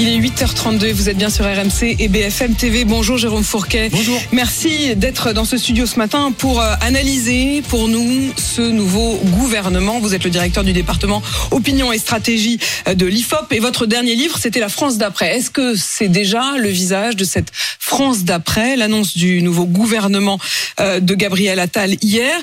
[0.00, 2.84] Il est 8h32, vous êtes bien sur RMC et BFM TV.
[2.84, 3.88] Bonjour Jérôme Fourquet.
[3.90, 4.20] Bonjour.
[4.30, 9.98] Merci d'être dans ce studio ce matin pour euh, analyser pour nous ce nouveau gouvernement.
[9.98, 14.14] Vous êtes le directeur du département opinion et stratégie euh, de l'IFOP et votre dernier
[14.14, 15.36] livre, c'était La France d'après.
[15.36, 20.38] Est-ce que c'est déjà le visage de cette France d'après, l'annonce du nouveau gouvernement
[20.78, 22.36] euh, de Gabriel Attal hier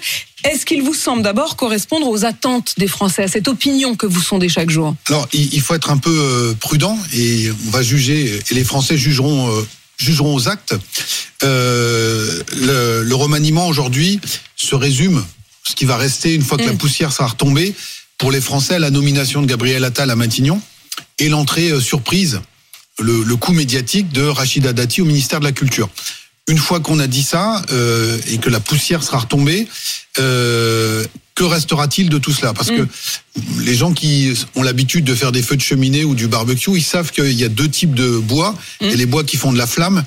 [0.46, 4.22] est-ce qu'il vous semble d'abord correspondre aux attentes des Français, à cette opinion que vous
[4.22, 4.96] sondez chaque jour?
[5.08, 8.96] Alors, il faut être un peu euh, prudent et on va juger, et les Français
[8.96, 10.76] jugeront, euh, jugeront aux actes.
[11.44, 14.20] Euh, le, le, remaniement aujourd'hui
[14.56, 15.26] se résume,
[15.64, 16.78] ce qui va rester une fois que la mm.
[16.78, 17.74] poussière sera retombée,
[18.18, 20.62] pour les Français, la nomination de Gabriel Attal à Matignon
[21.20, 22.40] et l'entrée surprise,
[23.00, 25.90] le, le coup médiatique de Rachida Dati au ministère de la Culture.
[26.48, 29.68] Une fois qu'on a dit ça euh, et que la poussière sera retombée,
[30.20, 32.54] euh, que restera-t-il de tout cela?
[32.54, 32.88] Parce que
[33.60, 36.84] les gens qui ont l'habitude de faire des feux de cheminée ou du barbecue, ils
[36.84, 38.56] savent qu'il y a deux types de bois.
[38.80, 40.04] Il y a les bois qui font de la flamme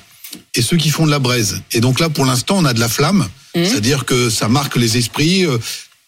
[0.55, 1.61] et ceux qui font de la braise.
[1.73, 3.65] Et donc là, pour l'instant, on a de la flamme, mm.
[3.65, 5.45] c'est-à-dire que ça marque les esprits.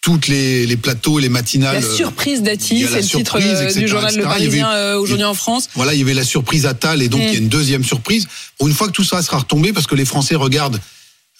[0.02, 1.80] Euh, toutes les, les plateaux, les matinales.
[1.80, 5.68] La surprise d'Ati, c'est le titre euh, du journal Le Parisien euh, aujourd'hui en France.
[5.74, 7.24] Voilà, il y avait la surprise Attal et donc mm.
[7.24, 8.26] il y a une deuxième surprise.
[8.60, 10.80] une fois que tout ça sera retombé, parce que les Français regardent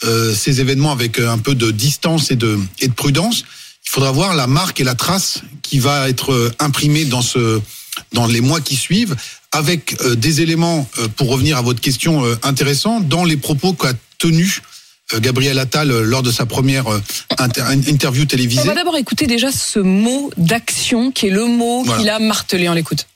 [0.05, 3.45] euh, ces événements avec un peu de distance et de, et de prudence,
[3.85, 7.61] il faudra voir la marque et la trace qui va être imprimée dans ce
[8.15, 9.15] dans les mois qui suivent,
[9.51, 14.72] avec des éléments pour revenir à votre question intéressant dans les propos qu'a tenus euh,
[15.21, 17.03] Gabriel Attal euh, lors de sa première euh,
[17.89, 18.63] interview télévisée.
[18.63, 22.69] On va d'abord écouter déjà ce mot d'action qui est le mot qu'il a martelé.
[22.69, 23.07] On l'écoute.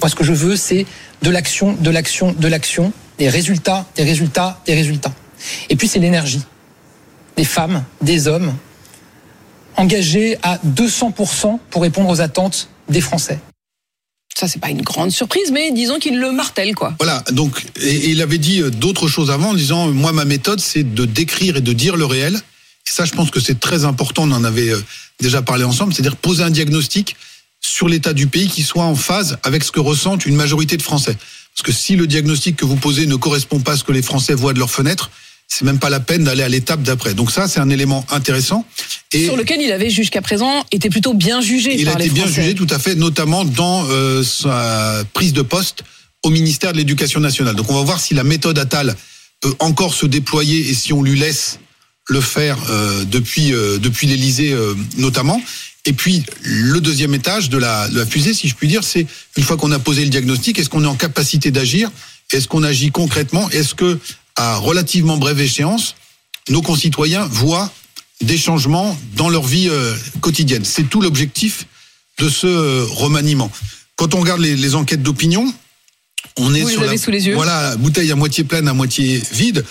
[0.00, 0.86] Moi, ce que je veux, c'est
[1.22, 5.12] de l'action, de l'action, de l'action, des résultats, des résultats, des résultats.
[5.70, 6.42] Et puis, c'est l'énergie.
[7.36, 8.54] Des femmes, des hommes,
[9.76, 13.38] engagés à 200% pour répondre aux attentes des Français.
[14.36, 16.94] Ça, c'est pas une grande surprise, mais disons qu'il le martèle, quoi.
[16.98, 17.22] Voilà.
[17.30, 21.04] Donc, il avait dit euh, d'autres choses avant, en disant, moi, ma méthode, c'est de
[21.04, 22.34] décrire et de dire le réel.
[22.36, 24.24] Et ça, je pense que c'est très important.
[24.24, 24.82] On en avait euh,
[25.20, 25.94] déjà parlé ensemble.
[25.94, 27.16] C'est-à-dire poser un diagnostic
[27.60, 30.82] sur l'état du pays qui soit en phase avec ce que ressentent une majorité de
[30.82, 31.16] Français.
[31.54, 34.02] Parce que si le diagnostic que vous posez ne correspond pas à ce que les
[34.02, 35.10] Français voient de leur fenêtre,
[35.56, 37.14] c'est même pas la peine d'aller à l'étape d'après.
[37.14, 38.66] Donc ça, c'est un élément intéressant.
[39.12, 41.76] Et sur lequel il avait jusqu'à présent été plutôt bien jugé.
[41.78, 45.84] Il a été bien jugé, tout à fait, notamment dans euh, sa prise de poste
[46.24, 47.54] au ministère de l'Éducation nationale.
[47.54, 48.96] Donc on va voir si la méthode Attal
[49.40, 51.60] peut encore se déployer et si on lui laisse
[52.08, 55.40] le faire euh, depuis euh, depuis l'Élysée euh, notamment.
[55.86, 59.06] Et puis le deuxième étage de la, de la fusée, si je puis dire, c'est
[59.36, 61.92] une fois qu'on a posé le diagnostic, est-ce qu'on est en capacité d'agir?
[62.32, 63.48] Est-ce qu'on agit concrètement?
[63.50, 64.00] Est-ce que
[64.36, 65.94] à relativement brève échéance,
[66.48, 67.72] nos concitoyens voient
[68.20, 70.64] des changements dans leur vie euh, quotidienne.
[70.64, 71.66] C'est tout l'objectif
[72.18, 73.50] de ce euh, remaniement.
[73.96, 75.52] Quand on regarde les, enquêtes d'opinion,
[76.36, 77.34] on est sur la, sous les yeux.
[77.34, 79.64] voilà bouteille à moitié pleine, à moitié vide.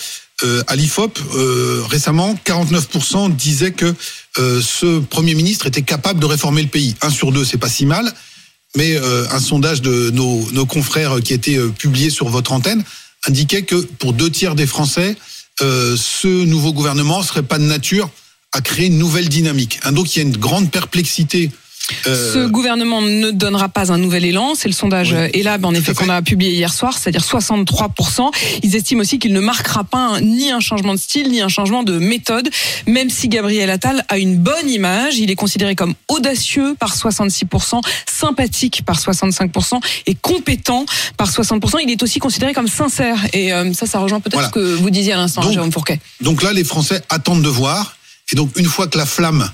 [0.44, 3.94] Euh, à l'IFOP, euh, récemment, 49% disaient que
[4.36, 6.96] ce Premier ministre était capable de réformer le pays.
[7.02, 8.12] Un sur deux, c'est pas si mal,
[8.76, 12.84] mais un sondage de nos, nos confrères qui était publié sur votre antenne
[13.28, 15.16] indiquait que pour deux tiers des Français,
[15.62, 18.10] euh, ce nouveau gouvernement serait pas de nature
[18.52, 19.80] à créer une nouvelle dynamique.
[19.92, 21.52] Donc il y a une grande perplexité
[22.08, 24.56] euh, Ce gouvernement ne donnera pas un nouvel élan.
[24.56, 28.32] C'est le sondage ELAB, en effet, qu'on a publié hier soir, c'est-à-dire 63%.
[28.64, 31.84] Ils estiment aussi qu'il ne marquera pas ni un changement de style, ni un changement
[31.84, 32.50] de méthode,
[32.88, 35.18] même si Gabriel Attal a une bonne image.
[35.18, 40.86] Il est considéré comme audacieux par 66%, sympathique par 65% et compétent
[41.18, 41.80] par 60%.
[41.84, 43.18] Il est aussi considéré comme sincère.
[43.34, 46.00] Et euh, ça, ça rejoint peut-être ce que vous disiez à l'instant, Jérôme Fourquet.
[46.22, 47.98] Donc là, les Français attendent de voir.
[48.32, 49.50] Et donc, une fois que la flamme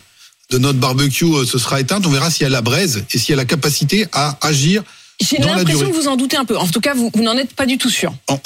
[0.50, 3.18] de notre barbecue euh, se sera éteinte, on verra s'il y a la braise et
[3.18, 4.84] s'il y a la capacité à agir.
[5.22, 6.58] J'ai l'impression que vous en doutez un peu.
[6.58, 8.14] En tout cas, vous, n'en êtes pas du tout sûr.
[8.30, 8.40] On,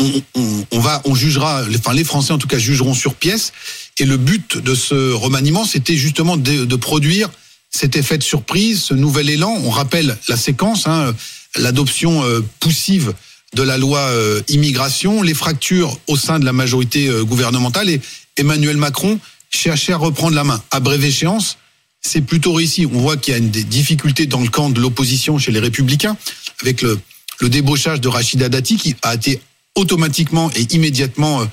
[0.72, 3.54] on, va, on jugera, enfin les Français en tout cas jugeront sur pièce.
[4.00, 7.30] Et le but de ce remaniement, c'était justement de, de, produire
[7.70, 9.56] cet effet de surprise, ce nouvel élan.
[9.64, 11.14] On rappelle la séquence, hein,
[11.56, 13.14] l'adoption euh, poussive
[13.54, 18.02] de la loi euh, immigration, les fractures au sein de la majorité gouvernementale et
[18.36, 19.20] Emmanuel Macron
[19.52, 20.60] cherchait à reprendre la main.
[20.72, 21.58] À brève échéance,
[22.06, 22.86] c'est plutôt réussi.
[22.86, 25.60] On voit qu'il y a une des difficultés dans le camp de l'opposition chez les
[25.60, 26.18] Républicains,
[26.62, 27.00] avec le,
[27.40, 29.42] le débauchage de Rachida Dati, qui a été
[29.76, 31.46] automatiquement et immédiatement euh,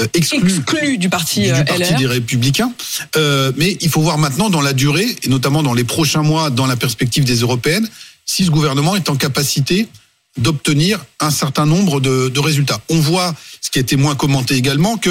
[0.00, 2.72] euh, exclu, du parti, du euh, des Républicains.
[3.16, 6.50] Euh, mais il faut voir maintenant dans la durée, et notamment dans les prochains mois,
[6.50, 7.88] dans la perspective des Européennes,
[8.26, 9.88] si ce gouvernement est en capacité
[10.36, 12.80] d'obtenir un certain nombre de, de, résultats.
[12.88, 15.10] On voit, ce qui a été moins commenté également, que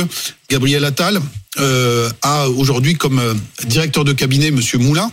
[0.50, 1.22] Gabriel Attal
[1.60, 3.34] euh, a aujourd'hui comme euh,
[3.66, 5.12] directeur de cabinet Monsieur Moulin.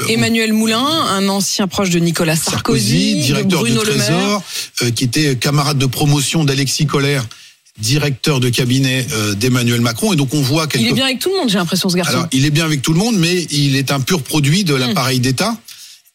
[0.00, 4.42] Euh, Emmanuel Moulin, un ancien proche de Nicolas Sarkozy, Sarkozy directeur de Bruno du Trésor,
[4.82, 7.26] euh, qui était camarade de promotion d'Alexis Collère
[7.78, 9.06] directeur de cabinet
[9.36, 10.12] d'Emmanuel Macron.
[10.12, 10.82] Et donc on voit quelque...
[10.82, 12.10] Il est bien avec tout le monde, j'ai l'impression, ce garçon.
[12.10, 14.74] Alors, il est bien avec tout le monde, mais il est un pur produit de
[14.74, 15.22] l'appareil mmh.
[15.22, 15.56] d'État.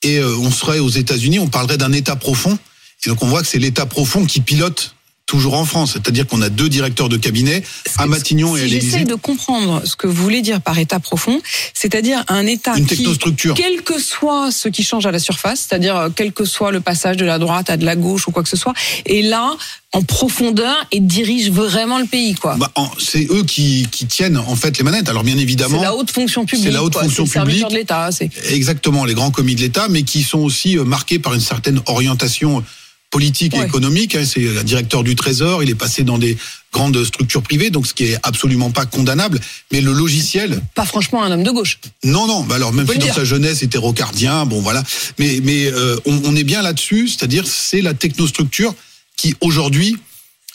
[0.04, 2.58] Et euh, on serait aux États-Unis, on parlerait d'un État profond.
[3.06, 4.96] Et donc on voit que c'est l'État profond qui pilote
[5.26, 5.94] toujours en France.
[5.94, 7.64] C'est-à-dire qu'on a deux directeurs de cabinet
[7.98, 8.92] à Matignon et à l'Élysée.
[8.92, 11.42] J'essaie de comprendre ce que vous voulez dire par État profond,
[11.74, 13.08] c'est-à-dire un État Une qui,
[13.56, 16.82] quel que soit ce qui change à la surface, c'est-à-dire euh, quel que soit le
[16.82, 18.74] passage de la droite à de la gauche ou quoi que ce soit,
[19.06, 19.56] est là
[19.94, 22.56] en profondeur et dirige vraiment le pays, quoi.
[22.58, 25.08] Bah, c'est eux qui, qui, tiennent en fait les manettes.
[25.08, 26.66] Alors bien évidemment, c'est la haute fonction publique.
[26.66, 27.04] C'est la haute quoi.
[27.04, 27.68] fonction publique.
[27.70, 28.10] de l'État.
[28.50, 31.80] Exactement, les grands commis de l'État, mais qui sont aussi euh, marqués par une certaine
[31.86, 32.64] orientation
[33.14, 33.68] politique et Ouais.
[33.68, 34.16] économique.
[34.16, 34.26] hein.
[34.26, 36.36] C'est le directeur du Trésor, il est passé dans des
[36.74, 39.40] grandes structures privées, donc ce qui est absolument pas condamnable.
[39.72, 41.78] Mais le logiciel, Pas franchement un homme de gauche.
[42.04, 42.42] non, non.
[42.44, 44.84] Bah alors même si dans sa jeunesse était rocardien, bon voilà.
[45.20, 48.74] Mais mais euh, on, on est bien là-dessus, c'est-à-dire c'est la technostructure
[49.16, 49.96] qui aujourd'hui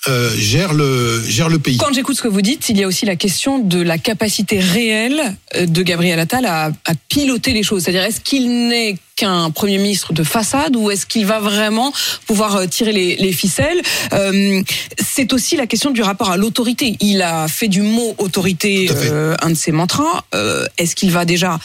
[0.07, 1.77] euh, gère le gère le pays.
[1.77, 4.61] Quand j'écoute ce que vous dites, il y a aussi la question de la capacité
[4.61, 5.21] réelle
[5.57, 7.83] euh, de Gabriel Attal à, à piloter les choses.
[7.83, 11.93] C'est-à-dire, est-ce qu'il n'est qu'un Premier ministre de façade ou est-ce qu'il va vraiment
[12.27, 14.63] pouvoir euh, tirer les, les ficelles Euh,
[15.05, 16.97] C'est aussi la question du rapport à l'autorité.
[17.01, 20.25] Il a fait du mot autorité euh, un de ses mantras.
[20.35, 21.59] Euh, est-ce qu'il va déjà,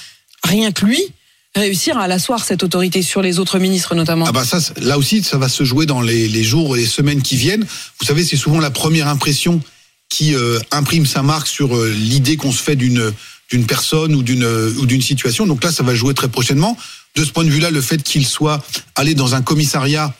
[0.44, 1.00] rien que lui,
[1.55, 5.23] réussir à l'asseoir cette autorité sur les autres ministres notamment Ah bah ça, là aussi,
[5.23, 7.65] ça va se jouer dans les, jours et les semaines qui viennent.
[8.00, 9.61] Vous savez, c'est souvent la première impression
[10.09, 13.11] qui euh, imprime sa marque sur euh, l'idée qu'on se fait d'une
[13.51, 15.45] d'une personne ou d'une euh, ou d'une situation.
[15.45, 16.77] Donc là, ça va jouer très prochainement.
[17.15, 18.63] De ce point de vue-là, le fait qu'il soit
[18.95, 20.13] allé dans un commissariat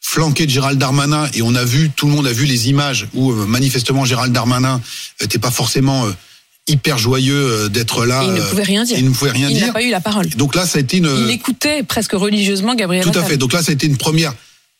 [0.00, 3.06] flanqué de Gérald Darmanin et on a vu, tout le monde a vu les images
[3.14, 4.80] où manifestement Gérald Darmanin
[5.20, 6.06] n'était pas forcément
[6.68, 8.22] hyper joyeux euh, d'être là.
[8.22, 8.98] Et il ne euh, pouvait rien dire.
[8.98, 9.66] Il ne pouvait rien Il dire.
[9.66, 10.28] n'a pas eu la parole.
[10.30, 11.10] Donc là, ça a été une.
[11.26, 13.30] Il écoutait presque religieusement Gabriel Tout à Attal.
[13.30, 13.36] fait.
[13.36, 14.34] Donc là, ça a été une première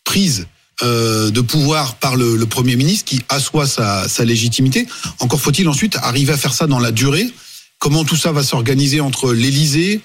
[0.05, 0.47] prise
[0.83, 4.87] euh, de pouvoir par le, le Premier ministre qui assoit sa, sa légitimité.
[5.21, 7.29] Encore faut-il ensuite arriver à faire ça dans la durée.
[7.79, 10.01] Comment tout ça va s'organiser entre l'Élysée,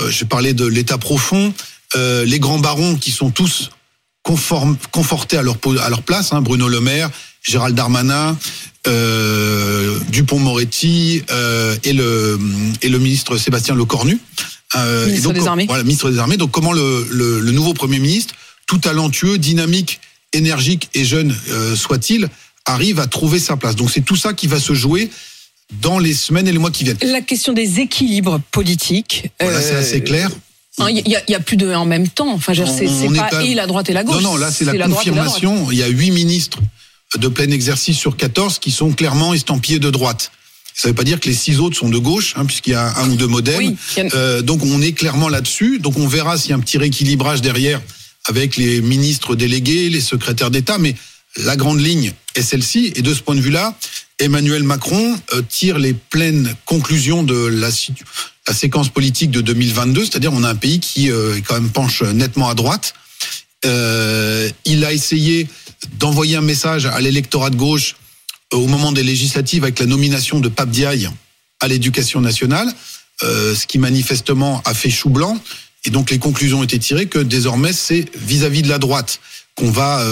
[0.00, 1.54] euh, je parlais de l'État profond,
[1.94, 3.70] euh, les grands barons qui sont tous
[4.22, 7.10] confortés à leur, po- à leur place, hein, Bruno Le Maire,
[7.42, 8.36] Gérald Darmanin,
[10.10, 12.38] Dupont-Moretti euh, et, le,
[12.82, 14.18] et le ministre Sébastien Lecornu.
[14.76, 15.66] Euh, Ministre et donc, des Armées.
[15.66, 16.36] Voilà, ministre des Armées.
[16.36, 18.34] Donc comment le, le, le nouveau Premier ministre,
[18.66, 20.00] tout talentueux, dynamique,
[20.32, 22.28] énergique et jeune euh, soit-il,
[22.64, 23.76] arrive à trouver sa place.
[23.76, 25.10] Donc c'est tout ça qui va se jouer
[25.80, 26.98] dans les semaines et les mois qui viennent.
[27.02, 29.30] La question des équilibres politiques.
[29.40, 30.30] Voilà, c'est euh, assez clair.
[30.78, 32.32] hein, Il y, a- il y a plus de en même temps.
[32.32, 32.86] Enfin, c'est
[33.16, 34.16] pas et la droite et la gauche.
[34.22, 35.70] Non, non, là c'est la confirmation.
[35.70, 36.58] Il y a huit ministres
[37.18, 40.30] de plein exercice sur 14 qui sont clairement estampillés de droite.
[40.76, 42.74] Ça ne veut pas dire que les six autres sont de gauche, hein, puisqu'il y
[42.74, 43.58] a un ou deux modèles.
[43.58, 45.78] Oui, a- Euh, donc on est clairement là-dessus.
[45.78, 47.80] Donc on verra s'il y a un petit rééquilibrage derrière
[48.26, 50.78] avec les ministres délégués, les secrétaires d'État.
[50.78, 50.96] Mais
[51.36, 52.92] la grande ligne est celle-ci.
[52.96, 53.76] Et de ce point de vue-là,
[54.18, 57.68] Emmanuel Macron euh, tire les pleines conclusions de la,
[58.48, 60.02] la séquence politique de 2022.
[60.06, 62.94] C'est-à-dire on a un pays qui euh, quand même penche nettement à droite.
[63.64, 65.48] Euh, il a essayé
[65.98, 67.96] d'envoyer un message à l'électorat de gauche
[68.52, 71.08] euh, au moment des législatives avec la nomination de Pape Diaye
[71.60, 72.68] à l'éducation nationale,
[73.22, 75.38] euh, ce qui manifestement a fait chou blanc.
[75.84, 79.20] Et donc les conclusions ont été tirées que désormais c'est vis-à-vis de la droite
[79.54, 80.04] qu'on va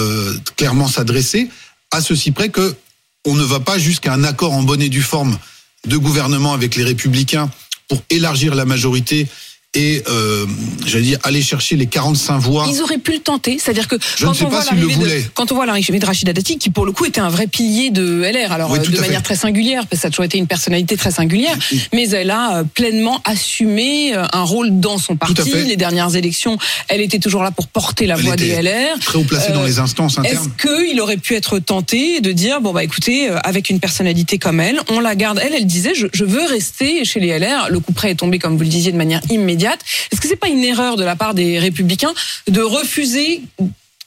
[0.57, 1.49] clairement s'adresser,
[1.91, 2.76] à ceci près que
[3.25, 5.38] on ne va pas jusqu'à un accord en bonne et due forme
[5.87, 7.50] de gouvernement avec les républicains
[7.88, 9.26] pour élargir la majorité
[9.75, 10.45] et, euh,
[10.85, 12.67] j'allais dire, aller chercher les 45 voix.
[12.69, 15.23] Ils auraient pu le tenter, c'est-à-dire que Je ne quand sais on pas voit de
[15.33, 17.91] quand on voit l'arrivée de Rachida Dati, qui pour le coup était un vrai pilier
[17.91, 19.25] de LR, alors Oui, euh, de manière fait.
[19.25, 21.57] très singulière, parce que ça a toujours été une personnalité très singulière,
[21.95, 25.50] mais elle a euh, pleinement assumé euh, un rôle dans son parti.
[25.67, 28.99] Les dernières élections, elle était toujours là pour porter la Elle voix des LR.
[29.00, 30.50] Très haut placé Euh, dans les instances Est-ce internes.
[30.88, 34.79] qu'il aurait pu être tenté de dire bon bah écoutez avec une personnalité comme elle,
[34.91, 35.41] on la garde.
[35.43, 37.69] Elle, elle disait je, je veux rester chez les LR.
[37.71, 39.21] Le coup près est tombé comme vous le disiez de manière
[39.62, 39.81] immédiate.
[40.11, 42.12] Est-ce que c'est pas une erreur de la part des Républicains
[42.49, 43.42] de refuser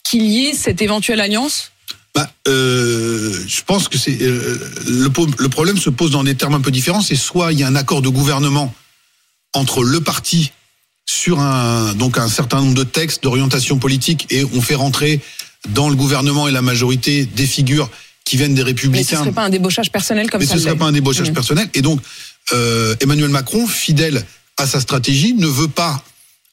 [0.03, 1.71] qu'il y ait cette éventuelle alliance?
[2.13, 4.57] Bah, euh, je pense que c'est euh,
[4.87, 7.01] le, problème se pose dans des termes un peu différents.
[7.01, 8.73] C'est soit il y a un accord de gouvernement
[9.53, 10.51] entre le parti
[11.05, 15.19] sur un donc un certain nombre de textes d'orientation politique et on fait rentrer
[15.69, 17.89] dans le gouvernement et la majorité des figures
[18.23, 19.19] qui viennent des Mais ce républicains.
[19.19, 21.35] serait pas un débauchage personnel comme Mais ça ce ne serait pas un débauchage Mhm.
[21.35, 21.69] personnel.
[21.73, 21.99] Et donc,
[22.53, 24.25] euh, Emmanuel Macron, fidèle
[24.57, 26.03] à sa stratégie, ne veut pas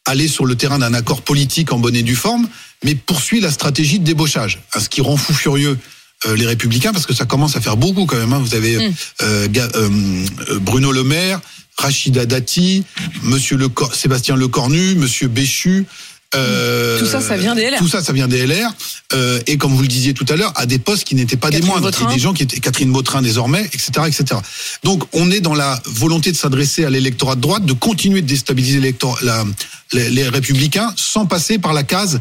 [0.04, 2.48] aller sur le terrain d'un accord politique en bonne et due forme,
[2.84, 5.78] mais poursuit la stratégie de débauchage, ce qui rend fou furieux
[6.26, 8.32] euh, les Républicains parce que ça commence à faire beaucoup quand même.
[8.32, 8.38] hein.
[8.40, 8.94] Vous avez Mm.
[9.22, 11.40] euh, euh, Bruno Le Maire,
[11.78, 12.84] Rachida Dati,
[13.22, 15.86] Monsieur Le Cor- Sébastien Lecornu, Monsieur Béchu.
[16.34, 17.78] Euh, Tout ça, ça vient des LR.
[17.78, 18.70] Tout ça, ça vient des LR.
[19.12, 21.50] euh, et comme vous le disiez tout à l'heure, à des postes qui n'étaient pas
[21.50, 24.40] des Catherine moindres, et des gens qui étaient Catherine Vautrin désormais, etc., etc.
[24.84, 28.26] Donc, on est dans la volonté de s'adresser à l'électorat de droite, de continuer de
[28.26, 28.80] déstabiliser
[29.22, 29.44] la-
[29.92, 32.20] les, les républicains, sans passer par la case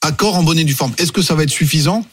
[0.00, 0.94] accord en bonne et due forme.
[0.98, 2.06] Est-ce que ça va être suffisant?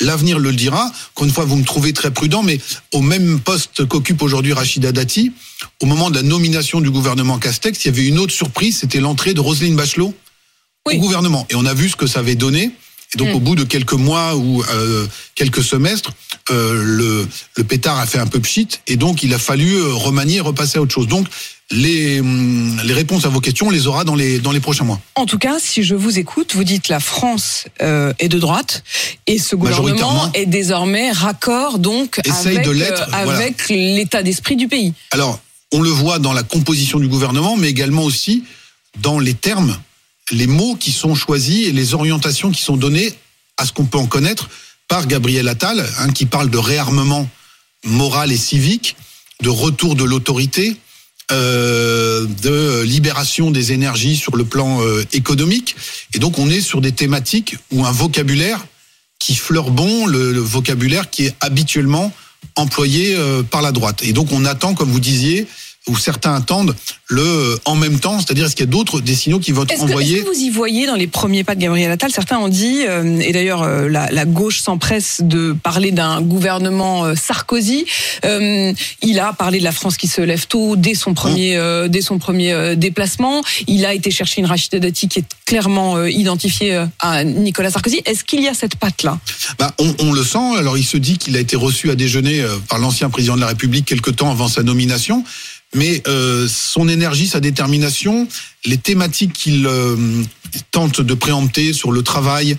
[0.00, 0.90] L'avenir le dira.
[1.14, 2.58] Encore une fois, vous me trouvez très prudent, mais
[2.92, 5.32] au même poste qu'occupe aujourd'hui Rachida Dati,
[5.80, 9.00] au moment de la nomination du gouvernement Castex, il y avait une autre surprise, c'était
[9.00, 10.14] l'entrée de Roselyne Bachelot
[10.86, 10.96] Oui.
[10.96, 11.46] au gouvernement.
[11.50, 12.70] Et on a vu ce que ça avait donné.
[13.14, 13.34] Et donc, Mm.
[13.34, 16.12] au bout de quelques mois ou euh, quelques semestres,
[16.50, 18.68] euh, le, le pétard a fait un peu pchit.
[18.86, 21.08] Et donc, il a fallu euh, remanier repasser à autre chose.
[21.08, 21.26] Donc,
[21.70, 24.84] les, hum, les réponses à vos questions, on les aura dans les, dans les prochains
[24.84, 24.98] mois.
[25.14, 28.82] En tout cas, si je vous écoute, vous dites la France euh, est de droite
[29.26, 33.36] et ce gouvernement est désormais raccord donc Essaye avec, de l'être, voilà.
[33.36, 34.94] avec l'état d'esprit du pays.
[35.10, 35.38] Alors,
[35.70, 38.44] on le voit dans la composition du gouvernement, mais également aussi
[39.00, 39.76] dans les termes,
[40.30, 43.12] les mots qui sont choisis et les orientations qui sont données
[43.56, 44.48] à ce qu'on peut en connaître
[44.88, 47.28] par Gabriel Attal, hein, qui parle de réarmement
[47.84, 48.96] moral et civique,
[49.42, 50.76] de retour de l'autorité,
[51.30, 55.76] euh, de libération des énergies sur le plan euh, économique.
[56.14, 58.64] Et donc, on est sur des thématiques ou un vocabulaire
[59.18, 62.12] qui fleure bon, le, vocabulaire qui est habituellement
[62.56, 64.02] employé euh, par la droite.
[64.02, 65.46] Et donc on attend, comme vous disiez,
[65.88, 66.76] ou certains attendent,
[67.08, 69.62] le euh, en même temps, c'est-à-dire est-ce qu'il y a d'autres des signaux qui vont
[69.62, 72.12] être que, est-ce envoyés que vous y voyez dans les premiers pas de Gabriel Attal?
[72.12, 77.04] Certains ont dit, euh, et d'ailleurs euh, la, la gauche s'empresse de parler d'un gouvernement
[77.04, 77.84] euh, Sarkozy.
[79.02, 82.00] Il a parlé de la France qui se lève tôt dès son premier, euh, dès
[82.00, 83.42] son premier déplacement.
[83.66, 88.02] Il a été chercher une Rachida Dati qui est clairement identifiée à Nicolas Sarkozy.
[88.04, 89.18] Est-ce qu'il y a cette patte-là?
[89.58, 90.56] Bah, on, on le sent.
[90.56, 93.48] Alors, il se dit qu'il a été reçu à déjeuner par l'ancien président de la
[93.48, 95.24] République quelque temps avant sa nomination.
[95.74, 98.28] Mais euh, son énergie, sa détermination,
[98.64, 100.22] les thématiques qu'il euh,
[100.70, 102.56] tente de préempter sur le travail,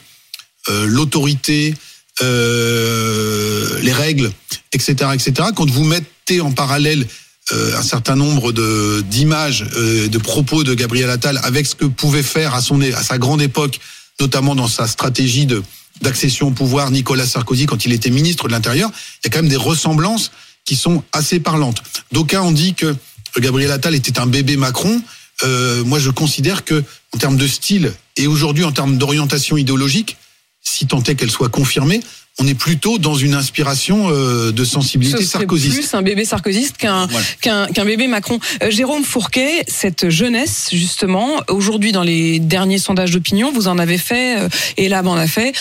[0.70, 1.76] euh, l'autorité,
[2.22, 4.32] euh, les règles,
[4.72, 5.50] etc., etc.
[5.56, 7.06] Quand vous mettez en parallèle
[7.52, 11.86] euh, un certain nombre de d'images, euh, de propos de Gabriel Attal avec ce que
[11.86, 13.80] pouvait faire à son à sa grande époque,
[14.20, 15.62] notamment dans sa stratégie de
[16.02, 19.42] d'accession au pouvoir Nicolas Sarkozy quand il était ministre de l'Intérieur, il y a quand
[19.42, 20.32] même des ressemblances
[20.66, 21.82] qui sont assez parlantes.
[22.12, 22.96] D'aucuns ont dit que
[23.38, 25.02] Gabriel Attal était un bébé Macron.
[25.44, 30.18] Euh, moi, je considère que en termes de style et aujourd'hui en termes d'orientation idéologique,
[30.62, 32.00] si tant est qu'elle soit confirmée,
[32.40, 35.74] on est plutôt dans une inspiration euh, de sensibilité Ce sarkozyste.
[35.76, 37.68] plus un bébé sarkozyste qu'un Voilà.
[37.68, 38.40] qu'un bébé Macron.
[38.64, 43.98] Euh, Jérôme Fourquet, cette jeunesse justement, aujourd'hui dans les derniers sondages d'opinion, vous en avez
[43.98, 44.38] fait
[44.78, 45.54] et là, on a fait.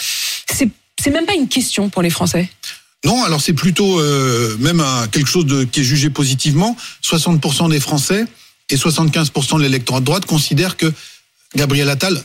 [1.02, 2.48] C'est même pas une question pour les Français.
[3.04, 6.76] Non, alors c'est plutôt euh, même un- quelque chose de, qui est jugé positivement.
[7.02, 8.24] 60% des Français
[8.70, 10.92] et 75% de l'électorat de droite considèrent que
[11.56, 12.22] Gabriel Attal,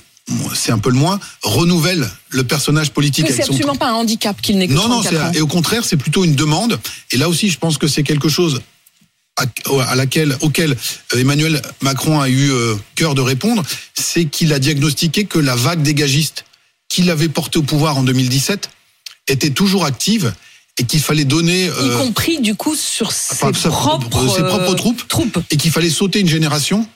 [0.55, 3.93] c'est un peu le moins, renouvelle le personnage politique Mais c'est son absolument pas un
[3.93, 5.29] handicap qu'il n'ait que Non, non, 34 ans.
[5.33, 6.79] c'est- et au contraire, c'est plutôt une demande.
[7.11, 8.61] Et là aussi, je pense que c'est quelque chose
[9.37, 9.45] à,
[9.89, 10.71] à laquelle, auquel
[11.13, 15.55] euh, Emmanuel Macron a eu euh, cœur de répondre, c'est qu'il a diagnostiqué que la
[15.55, 16.45] vague dégagiste
[16.89, 18.69] qu'il avait portée au pouvoir en 2017
[19.27, 20.33] était toujours active
[20.77, 24.71] et qu'il fallait donner Y euh, compris du coup sur ses enfin, propres, ses propres
[24.71, 25.07] euh, troupes.
[25.07, 25.39] troupes.
[25.49, 26.87] et qu'il fallait sauter une génération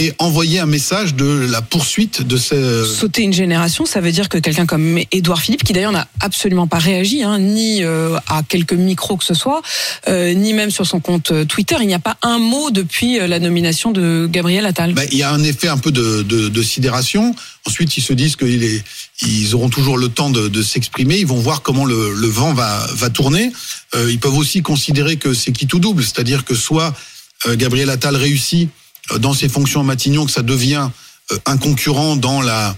[0.00, 4.30] et envoyer un message de la poursuite de ces Sauter une génération, ça veut dire
[4.30, 8.42] que quelqu'un comme Édouard Philippe, qui d'ailleurs n'a absolument pas réagi, hein, ni euh, à
[8.42, 9.60] quelques micros que ce soit,
[10.08, 13.18] euh, ni même sur son compte euh, Twitter, il n'y a pas un mot depuis
[13.18, 14.94] la nomination de Gabriel Attal.
[14.94, 17.34] Ben, il y a un effet un peu de, de, de sidération.
[17.66, 18.82] Ensuite, ils se disent qu'ils est-
[19.22, 21.18] ils auront toujours le temps de, de s'exprimer.
[21.18, 23.52] Ils vont voir comment le, le vent va, va tourner.
[23.94, 26.94] Euh, ils peuvent aussi considérer que c'est qui tout double, c'est-à-dire que soit
[27.56, 28.68] Gabriel Attal réussit
[29.18, 30.88] dans ses fonctions à Matignon, que ça devient
[31.32, 32.76] euh, un concurrent dans la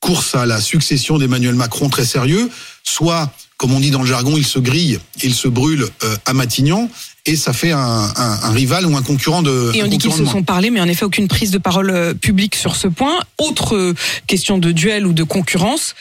[0.00, 2.50] course à la succession d'Emmanuel Macron très sérieux,
[2.84, 6.32] soit, comme on dit dans le jargon, il se grille, il se brûle euh, à
[6.32, 6.88] Matignon,
[7.26, 9.72] et ça fait un, un, un rival ou un concurrent de.
[9.74, 12.14] Et on dit qu'ils se sont parlé, mais en effet, aucune prise de parole euh,
[12.14, 13.18] publique sur ce point.
[13.38, 13.94] Autre
[14.26, 15.94] question de duel ou de concurrence,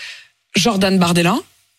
[0.55, 1.37] Jordan Bardella.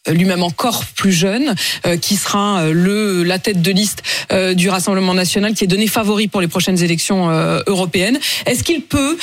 [0.08, 1.54] Lui-même encore plus jeune,
[1.86, 4.02] euh, qui sera euh, la tête de liste
[4.32, 7.30] euh, du Rassemblement national, qui est donné favori pour les prochaines élections
[7.66, 8.18] européennes.
[8.46, 9.16] Est-ce qu'il peut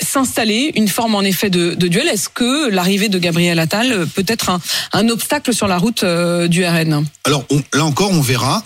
[0.00, 2.08] s'installer une forme en effet de, duel?
[2.08, 4.50] Est-ce que l'arrivée de Gabriel Attal peut être
[4.92, 8.62] un, obstacle sur la route du RN Alors là encore, on verra,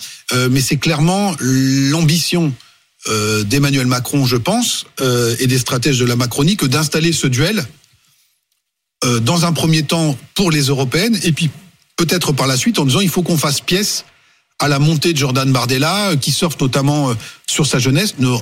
[0.50, 2.52] mais c'est clairement l'ambition
[3.46, 4.86] d'Emmanuel Macron, je pense,
[5.40, 7.64] et des stratèges de la Macronie, que d'installer ce duel
[9.04, 11.50] euh, dans un premier temps pour les européennes, et puis
[11.96, 14.04] peut-être par la suite en disant il faut qu'on fasse pièce
[14.58, 17.14] à la montée de Jordan Bardella, euh, qui surfe notamment euh,
[17.46, 18.14] sur sa jeunesse.
[18.18, 18.36] Ne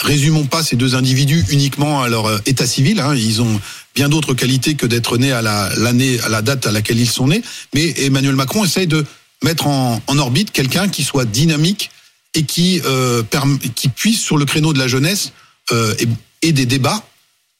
[0.00, 3.00] résumons pas ces deux individus uniquement à leur état civil.
[3.00, 3.14] Hein.
[3.14, 3.60] Ils ont
[3.94, 7.08] bien d'autres qualités que d'être nés à la, l'année, à la date à laquelle ils
[7.08, 7.42] sont nés.
[7.74, 9.04] Mais Emmanuel Macron essaye de
[9.42, 11.90] mettre en, en orbite quelqu'un qui soit dynamique
[12.36, 13.22] et qui, euh,
[13.74, 15.32] qui puisse, sur le créneau de la jeunesse
[15.72, 16.06] euh, et,
[16.48, 17.02] et, des débats,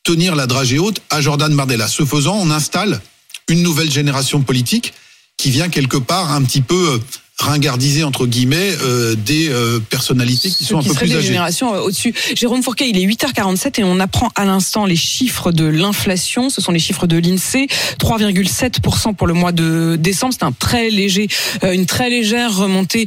[0.06, 1.88] tenir la dragée haute à Jordan Bardella.
[1.88, 3.00] Ce faisant, on installe
[3.48, 4.94] une nouvelle génération politique
[5.36, 7.00] qui vient quelque part un petit peu
[7.42, 11.28] euh, ringardiser entre guillemets euh, des euh, personnalités qui sont un peu plus âgées.
[11.28, 12.14] générations euh, au-dessus.
[12.34, 16.48] Jérôme Fourquet, il est 8h47 et on apprend à l'instant les chiffres de l'inflation.
[16.50, 17.68] Ce sont les chiffres de l'Insee,
[18.00, 20.34] 3,7% pour le mois de décembre.
[20.38, 21.28] C'est un très léger,
[21.62, 23.06] une très légère remontée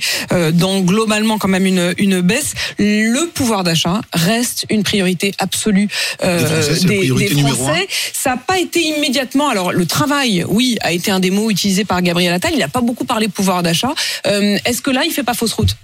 [0.53, 2.53] dans globalement quand même une, une baisse.
[2.77, 5.87] Le pouvoir d'achat reste une priorité absolue
[6.21, 6.85] des Français.
[6.85, 7.87] Des, des Français.
[8.13, 9.49] Ça n'a pas été immédiatement.
[9.49, 12.51] Alors le travail, oui, a été un des mots utilisés par Gabriel Attal.
[12.53, 13.93] Il n'a pas beaucoup parlé pouvoir d'achat.
[14.25, 15.75] Euh, est-ce que là, il fait pas fausse route?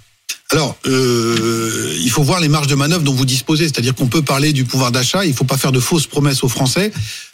[0.50, 3.64] Alors, euh, il faut voir les marges de manœuvre dont vous disposez.
[3.64, 5.24] C'est-à-dire qu'on peut parler du pouvoir d'achat.
[5.24, 6.92] Il ne faut pas faire de fausses promesses aux Français.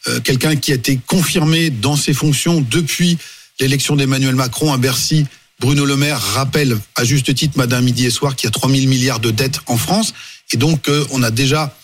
[0.08, 3.18] Euh, Quelqu'un qui a été confirmé dans ses fonctions depuis
[3.60, 5.26] l'élection d'Emmanuel Macron à Bercy,
[5.60, 8.70] Bruno Le Maire rappelle à juste titre, Madame Midi et Soir, qu'il y a 3
[8.70, 10.14] 000 milliards de dettes en France.
[10.52, 11.76] Et donc, on a déjà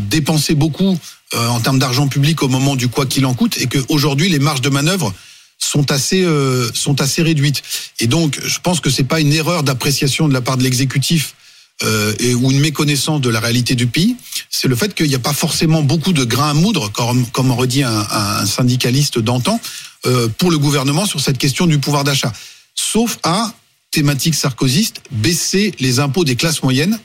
[0.00, 0.98] dépensé beaucoup
[1.32, 3.58] en termes d'argent public au moment du quoi qu'il en coûte.
[3.58, 5.14] Et qu'aujourd'hui, les marges de manœuvre
[5.62, 7.62] sont assez euh, sont assez réduites.
[8.00, 11.34] Et donc, je pense que c'est pas une erreur d'appréciation de la part de l'exécutif
[11.82, 14.16] euh, et, ou une méconnaissance de la réalité du pays.
[14.50, 17.50] C'est le fait qu'il n'y a pas forcément beaucoup de grains à moudre, comme, comme
[17.50, 19.60] on redit un, un syndicaliste d'antan,
[20.06, 22.32] euh, pour le gouvernement sur cette question du pouvoir d'achat.
[22.74, 23.52] Sauf à
[23.92, 26.98] thématique sarkozyste, baisser les impôts des classes moyennes,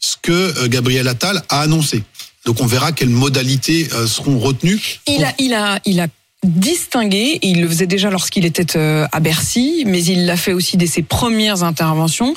[0.00, 2.02] ce que Gabriel Attal a annoncé.
[2.44, 5.00] Donc on verra quelles modalités seront retenues.
[5.06, 6.08] Il a, il a, il a
[6.46, 10.76] distingué, il le faisait déjà lorsqu'il était euh, à Bercy, mais il l'a fait aussi
[10.76, 12.34] dès ses premières interventions,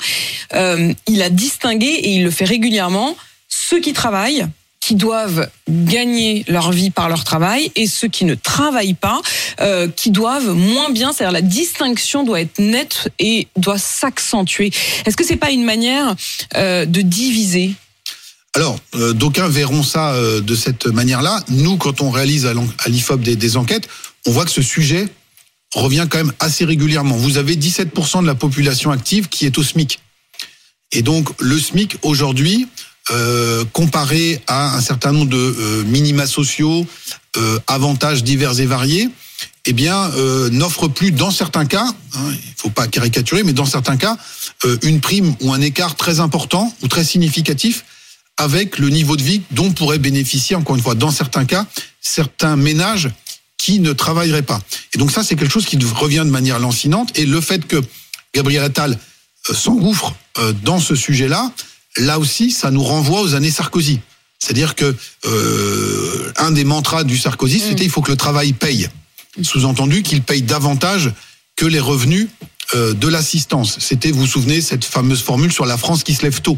[0.54, 3.16] euh, il a distingué, et il le fait régulièrement,
[3.48, 4.46] ceux qui travaillent,
[4.80, 9.20] qui doivent gagner leur vie par leur travail et ceux qui ne travaillent pas,
[9.60, 11.12] euh, qui doivent moins bien.
[11.12, 14.70] C'est-à-dire la distinction doit être nette et doit s'accentuer.
[15.04, 16.16] Est-ce que c'est pas une manière
[16.56, 17.74] de diviser
[18.54, 21.42] alors, euh, d'aucuns verront ça euh, de cette manière-là.
[21.48, 23.88] Nous, quand on réalise à l'IFOP des, enquêtes,
[24.26, 25.06] on voit que ce sujet
[25.74, 27.16] revient quand même assez régulièrement.
[27.16, 30.00] Vous avez 17% de la population active qui est au SMIC.
[30.90, 32.66] Et donc, le SMIC, aujourd'hui,
[33.12, 36.86] euh, comparé à un certain nombre de minima sociaux,
[37.68, 39.08] avantages divers et variés,
[39.66, 40.10] eh bien,
[40.50, 44.16] n'offre plus, dans certains cas, hein, il ne faut pas caricaturer, mais dans certains cas,
[44.82, 47.84] une prime ou un écart très important ou très significatif
[48.40, 51.66] avec le niveau de vie dont pourraient bénéficier, encore une fois, dans certains cas,
[52.00, 53.10] certains ménages
[53.58, 54.60] qui ne travailleraient pas.
[54.94, 57.10] Et donc ça, c'est quelque chose qui revient de manière lancinante.
[57.18, 57.76] Et le fait que
[58.34, 58.98] Gabriel Attal
[59.50, 61.52] euh, s'engouffre euh, dans ce sujet-là,
[61.98, 64.00] là aussi, ça nous renvoie aux années Sarkozy.
[64.38, 67.60] C'est-à-dire que euh, un des mantras du Sarkozy, mm.
[67.60, 68.88] c'était il faut que le travail paye.
[69.42, 71.12] Sous-entendu qu'il paye davantage
[71.56, 72.28] que les revenus
[72.74, 73.78] euh, de l'assistance.
[73.80, 76.56] C'était, vous vous souvenez, cette fameuse formule sur la France qui se lève tôt.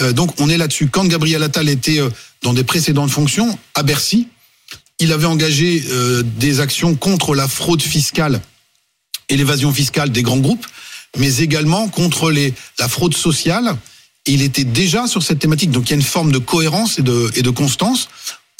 [0.00, 0.88] Euh, donc on est là-dessus.
[0.88, 2.10] Quand Gabriel Attal était euh,
[2.42, 4.28] dans des précédentes fonctions à Bercy,
[4.98, 8.40] il avait engagé euh, des actions contre la fraude fiscale
[9.28, 10.66] et l'évasion fiscale des grands groupes,
[11.18, 13.76] mais également contre les, la fraude sociale.
[14.26, 15.70] il était déjà sur cette thématique.
[15.70, 18.08] Donc il y a une forme de cohérence et de, et de constance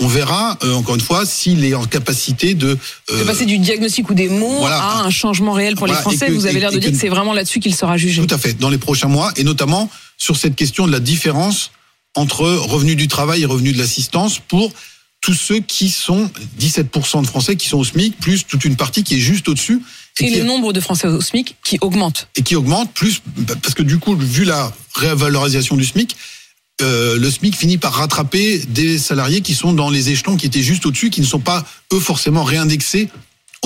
[0.00, 2.76] on verra euh, encore une fois s'il est en capacité de,
[3.10, 5.94] euh, de passer du diagnostic ou des mots voilà, à un changement réel pour voilà,
[5.94, 6.26] les Français.
[6.26, 8.24] Que, Vous avez l'air de dire que, que c'est vraiment là-dessus qu'il sera jugé.
[8.24, 11.70] Tout à fait, dans les prochains mois, et notamment sur cette question de la différence
[12.14, 14.72] entre revenus du travail et revenus de l'assistance pour
[15.20, 19.02] tous ceux qui sont 17% de Français qui sont au SMIC, plus toute une partie
[19.02, 19.82] qui est juste au-dessus.
[20.20, 22.28] Et, et le nombre de Français au SMIC qui augmente.
[22.36, 23.22] Et qui augmente, plus
[23.62, 26.16] parce que du coup, vu la révalorisation du SMIC,
[26.82, 30.62] euh, le SMIC finit par rattraper des salariés qui sont dans les échelons qui étaient
[30.62, 33.08] juste au-dessus, qui ne sont pas eux forcément réindexés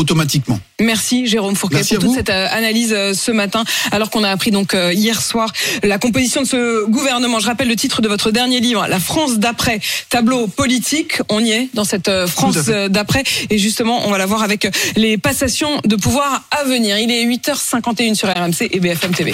[0.00, 0.58] automatiquement.
[0.80, 4.30] Merci Jérôme Fourquet Merci pour toute cette euh, analyse euh, ce matin, alors qu'on a
[4.30, 7.38] appris donc euh, hier soir la composition de ce gouvernement.
[7.38, 11.20] Je rappelle le titre de votre dernier livre, La France d'après, tableau politique.
[11.28, 12.56] On y est dans cette France
[12.88, 16.98] d'après, et justement, on va la voir avec les passations de pouvoir à venir.
[16.98, 19.28] Il est 8h51 sur RMC et BFM TV.